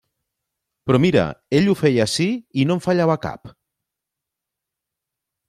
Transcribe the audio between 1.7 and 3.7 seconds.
ho feia ací i no en fallava cap.